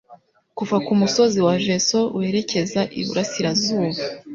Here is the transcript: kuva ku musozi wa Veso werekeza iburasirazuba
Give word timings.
kuva 0.57 0.77
ku 0.85 0.91
musozi 1.01 1.39
wa 1.47 1.55
Veso 1.65 1.99
werekeza 2.17 2.81
iburasirazuba 2.99 3.95